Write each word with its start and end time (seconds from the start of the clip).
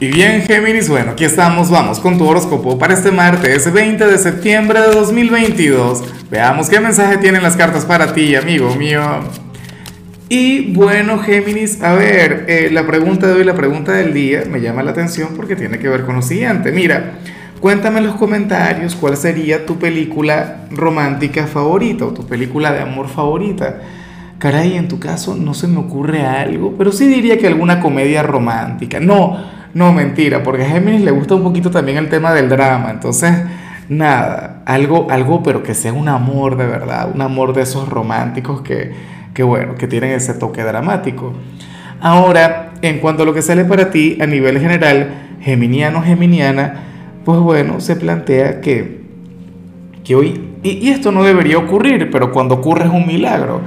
Y 0.00 0.06
bien, 0.06 0.42
Géminis, 0.42 0.88
bueno, 0.88 1.10
aquí 1.10 1.24
estamos, 1.24 1.70
vamos 1.70 1.98
con 1.98 2.18
tu 2.18 2.24
horóscopo 2.24 2.78
para 2.78 2.94
este 2.94 3.10
martes 3.10 3.72
20 3.72 4.06
de 4.06 4.16
septiembre 4.16 4.80
de 4.80 4.92
2022. 4.92 6.04
Veamos 6.30 6.70
qué 6.70 6.78
mensaje 6.78 7.16
tienen 7.16 7.42
las 7.42 7.56
cartas 7.56 7.84
para 7.84 8.14
ti, 8.14 8.36
amigo 8.36 8.72
mío. 8.76 9.02
Y 10.28 10.72
bueno, 10.72 11.18
Géminis, 11.18 11.82
a 11.82 11.94
ver, 11.94 12.44
eh, 12.46 12.68
la 12.70 12.86
pregunta 12.86 13.26
de 13.26 13.32
hoy, 13.32 13.44
la 13.44 13.56
pregunta 13.56 13.90
del 13.90 14.14
día, 14.14 14.44
me 14.48 14.60
llama 14.60 14.84
la 14.84 14.92
atención 14.92 15.30
porque 15.34 15.56
tiene 15.56 15.80
que 15.80 15.88
ver 15.88 16.04
con 16.04 16.14
lo 16.14 16.22
siguiente. 16.22 16.70
Mira, 16.70 17.14
cuéntame 17.58 17.98
en 17.98 18.06
los 18.06 18.14
comentarios 18.14 18.94
cuál 18.94 19.16
sería 19.16 19.66
tu 19.66 19.80
película 19.80 20.68
romántica 20.70 21.48
favorita 21.48 22.04
o 22.04 22.12
tu 22.12 22.24
película 22.24 22.70
de 22.70 22.82
amor 22.82 23.08
favorita. 23.08 23.80
Caray, 24.38 24.76
en 24.76 24.86
tu 24.86 25.00
caso 25.00 25.34
no 25.34 25.54
se 25.54 25.66
me 25.66 25.78
ocurre 25.78 26.24
algo, 26.24 26.76
pero 26.78 26.92
sí 26.92 27.08
diría 27.08 27.36
que 27.36 27.48
alguna 27.48 27.80
comedia 27.80 28.22
romántica. 28.22 29.00
No 29.00 29.57
no, 29.74 29.92
mentira, 29.92 30.42
porque 30.42 30.64
a 30.64 30.68
Géminis 30.68 31.02
le 31.02 31.10
gusta 31.10 31.34
un 31.34 31.42
poquito 31.42 31.70
también 31.70 31.98
el 31.98 32.08
tema 32.08 32.32
del 32.32 32.48
drama. 32.48 32.90
Entonces, 32.90 33.32
nada, 33.88 34.62
algo, 34.64 35.06
algo, 35.10 35.42
pero 35.42 35.62
que 35.62 35.74
sea 35.74 35.92
un 35.92 36.08
amor 36.08 36.56
de 36.56 36.66
verdad, 36.66 37.10
un 37.12 37.20
amor 37.20 37.52
de 37.52 37.62
esos 37.62 37.88
románticos 37.88 38.62
que, 38.62 38.92
que 39.34 39.42
bueno, 39.42 39.74
que 39.74 39.86
tienen 39.86 40.12
ese 40.12 40.34
toque 40.34 40.62
dramático. 40.62 41.32
Ahora, 42.00 42.72
en 42.82 42.98
cuanto 42.98 43.24
a 43.24 43.26
lo 43.26 43.34
que 43.34 43.42
sale 43.42 43.64
para 43.64 43.90
ti 43.90 44.18
a 44.20 44.26
nivel 44.26 44.58
general, 44.60 45.10
geminiano, 45.40 46.02
geminiana, 46.02 46.84
pues 47.24 47.38
bueno, 47.40 47.80
se 47.80 47.96
plantea 47.96 48.60
que, 48.60 49.02
que 50.04 50.14
hoy, 50.14 50.40
y, 50.62 50.70
y 50.70 50.88
esto 50.90 51.12
no 51.12 51.24
debería 51.24 51.58
ocurrir, 51.58 52.10
pero 52.10 52.32
cuando 52.32 52.56
ocurre 52.56 52.84
es 52.84 52.90
un 52.90 53.06
milagro, 53.06 53.60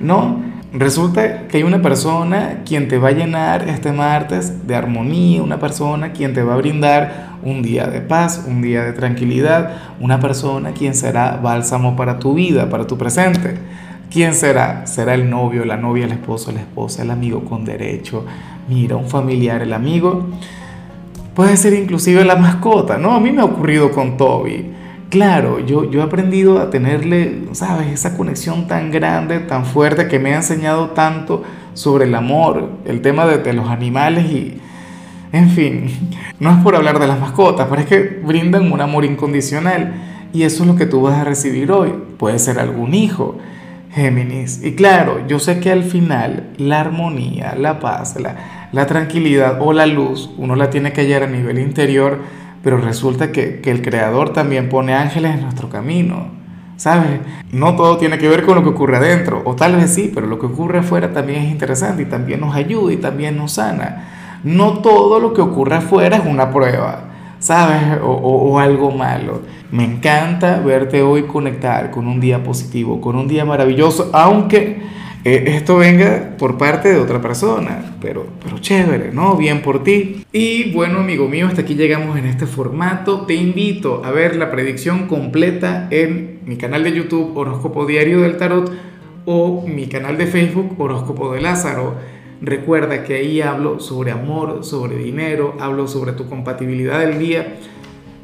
¿no? 0.00 0.42
Resulta 0.78 1.48
que 1.48 1.56
hay 1.56 1.62
una 1.62 1.80
persona 1.80 2.58
quien 2.66 2.86
te 2.86 2.98
va 2.98 3.08
a 3.08 3.12
llenar 3.12 3.66
este 3.66 3.92
martes 3.92 4.66
de 4.66 4.74
armonía, 4.74 5.42
una 5.42 5.58
persona 5.58 6.12
quien 6.12 6.34
te 6.34 6.42
va 6.42 6.52
a 6.52 6.58
brindar 6.58 7.38
un 7.42 7.62
día 7.62 7.86
de 7.86 8.02
paz, 8.02 8.44
un 8.46 8.60
día 8.60 8.84
de 8.84 8.92
tranquilidad, 8.92 9.70
una 10.00 10.20
persona 10.20 10.72
quien 10.72 10.94
será 10.94 11.40
bálsamo 11.42 11.96
para 11.96 12.18
tu 12.18 12.34
vida, 12.34 12.68
para 12.68 12.86
tu 12.86 12.98
presente. 12.98 13.54
¿Quién 14.10 14.34
será? 14.34 14.86
Será 14.86 15.14
el 15.14 15.30
novio, 15.30 15.64
la 15.64 15.78
novia, 15.78 16.04
el 16.04 16.12
esposo, 16.12 16.52
la 16.52 16.60
esposa, 16.60 17.02
el 17.02 17.10
amigo 17.10 17.42
con 17.46 17.64
derecho, 17.64 18.26
mira, 18.68 18.96
un 18.96 19.08
familiar, 19.08 19.62
el 19.62 19.72
amigo. 19.72 20.26
Puede 21.34 21.56
ser 21.56 21.72
inclusive 21.72 22.22
la 22.22 22.36
mascota, 22.36 22.98
¿no? 22.98 23.14
A 23.14 23.20
mí 23.20 23.32
me 23.32 23.40
ha 23.40 23.46
ocurrido 23.46 23.92
con 23.92 24.18
Toby 24.18 24.72
claro, 25.10 25.60
yo, 25.60 25.90
yo 25.90 26.00
he 26.00 26.02
aprendido 26.02 26.60
a 26.60 26.70
tenerle, 26.70 27.44
¿sabes? 27.52 27.88
Esa 27.88 28.16
conexión 28.16 28.66
tan 28.66 28.90
grande, 28.90 29.40
tan 29.40 29.64
fuerte, 29.64 30.08
que 30.08 30.18
me 30.18 30.34
ha 30.34 30.36
enseñado 30.36 30.90
tanto 30.90 31.42
sobre 31.74 32.06
el 32.06 32.14
amor, 32.14 32.70
el 32.84 33.02
tema 33.02 33.26
de, 33.26 33.52
los 33.52 33.68
animales 33.68 34.24
y, 34.26 34.60
en 35.32 35.50
fin, 35.50 35.90
no 36.40 36.50
es 36.50 36.56
por 36.58 36.74
hablar 36.74 36.98
de 36.98 37.06
las 37.06 37.20
mascotas, 37.20 37.66
pero 37.68 37.82
es 37.82 37.86
que 37.86 38.20
brindan 38.24 38.72
un 38.72 38.80
amor 38.80 39.04
incondicional 39.04 39.94
y 40.32 40.42
eso 40.44 40.62
es 40.62 40.68
lo 40.68 40.76
que 40.76 40.86
tú 40.86 41.02
vas 41.02 41.18
a 41.18 41.24
recibir 41.24 41.70
hoy. 41.70 41.92
Puede 42.18 42.38
ser 42.38 42.58
algún 42.58 42.94
hijo, 42.94 43.38
Géminis. 43.92 44.62
Y 44.62 44.74
claro, 44.74 45.26
yo 45.26 45.38
sé 45.38 45.60
que 45.60 45.70
al 45.70 45.84
final 45.84 46.50
la 46.56 46.80
armonía, 46.80 47.54
la 47.56 47.78
paz, 47.78 48.18
la, 48.20 48.68
la 48.72 48.86
tranquilidad 48.86 49.58
o 49.60 49.72
la 49.72 49.86
luz, 49.86 50.30
uno 50.38 50.56
la 50.56 50.70
tiene 50.70 50.92
que 50.92 51.02
hallar 51.02 51.22
a 51.22 51.26
nivel 51.26 51.58
interior 51.58 52.20
pero 52.66 52.78
resulta 52.78 53.30
que, 53.30 53.60
el 53.64 53.80
Creador 53.80 54.32
también 54.32 54.68
pone 54.68 54.92
ángeles 54.92 55.36
en 55.36 55.42
nuestro 55.42 55.68
camino. 55.68 56.30
¿Sabes? 56.76 57.20
No 57.52 57.76
todo 57.76 57.96
tiene 57.96 58.18
que 58.18 58.28
ver 58.28 58.44
con 58.44 58.56
lo 58.56 58.64
que 58.64 58.70
ocurre 58.70 58.96
adentro, 58.96 59.40
o 59.44 59.54
tal 59.54 59.76
vez 59.76 59.94
sí, 59.94 60.10
pero 60.12 60.26
lo 60.26 60.40
que 60.40 60.46
ocurre 60.46 60.80
afuera 60.80 61.12
también 61.12 61.44
es 61.44 61.52
interesante 61.52 62.02
y 62.02 62.06
también 62.06 62.40
nos 62.40 62.56
ayuda 62.56 62.92
y 62.92 62.96
también 62.96 63.36
nos 63.36 63.52
sana. 63.52 64.40
No 64.42 64.80
todo 64.80 65.20
lo 65.20 65.32
que 65.32 65.42
ocurre 65.42 65.76
afuera 65.76 66.16
es 66.16 66.26
una 66.26 66.50
prueba, 66.50 67.04
¿sabes? 67.38 68.00
O, 68.02 68.10
o 68.10 68.58
algo 68.58 68.90
malo. 68.90 69.42
Me 69.70 69.84
encanta 69.84 70.58
verte 70.58 71.02
hoy 71.02 71.22
conectar 71.22 71.92
con 71.92 72.08
un 72.08 72.18
día 72.18 72.42
positivo, 72.42 73.00
con 73.00 73.14
un 73.14 73.28
día 73.28 73.44
maravilloso, 73.44 74.10
aunque 74.12 74.82
esto 75.26 75.76
venga 75.76 76.36
por 76.38 76.56
parte 76.56 76.88
de 76.92 77.00
otra 77.00 77.20
persona, 77.20 77.96
pero, 78.00 78.28
pero 78.44 78.60
chévere, 78.60 79.10
¿no? 79.12 79.36
Bien 79.36 79.60
por 79.60 79.82
ti. 79.82 80.24
Y 80.30 80.70
bueno, 80.70 81.00
amigo 81.00 81.28
mío, 81.28 81.48
hasta 81.48 81.62
aquí 81.62 81.74
llegamos 81.74 82.16
en 82.16 82.26
este 82.26 82.46
formato. 82.46 83.22
Te 83.22 83.34
invito 83.34 84.04
a 84.04 84.12
ver 84.12 84.36
la 84.36 84.52
predicción 84.52 85.08
completa 85.08 85.88
en 85.90 86.42
mi 86.44 86.56
canal 86.56 86.84
de 86.84 86.92
YouTube 86.92 87.36
Horóscopo 87.36 87.86
Diario 87.86 88.20
del 88.20 88.36
Tarot 88.36 88.72
o 89.24 89.66
mi 89.66 89.88
canal 89.88 90.16
de 90.16 90.28
Facebook 90.28 90.80
Horóscopo 90.80 91.32
de 91.32 91.40
Lázaro. 91.40 91.96
Recuerda 92.40 93.02
que 93.02 93.14
ahí 93.14 93.40
hablo 93.40 93.80
sobre 93.80 94.12
amor, 94.12 94.64
sobre 94.64 94.96
dinero, 94.96 95.56
hablo 95.58 95.88
sobre 95.88 96.12
tu 96.12 96.28
compatibilidad 96.28 97.00
del 97.00 97.18
día. 97.18 97.56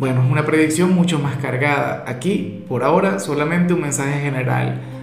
Bueno, 0.00 0.24
es 0.24 0.28
una 0.32 0.44
predicción 0.44 0.92
mucho 0.92 1.20
más 1.20 1.36
cargada. 1.36 2.02
Aquí, 2.08 2.64
por 2.68 2.82
ahora, 2.82 3.20
solamente 3.20 3.72
un 3.72 3.82
mensaje 3.82 4.20
general 4.20 4.80